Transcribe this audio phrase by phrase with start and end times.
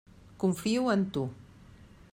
[0.43, 1.23] Confio en tu.